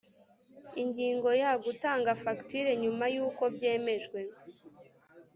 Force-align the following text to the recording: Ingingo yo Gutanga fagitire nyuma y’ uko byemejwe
Ingingo 0.81 1.29
yo 1.41 1.47
Gutanga 1.65 2.09
fagitire 2.21 2.71
nyuma 2.83 3.05
y’ 3.13 3.17
uko 3.27 3.43
byemejwe 3.55 4.19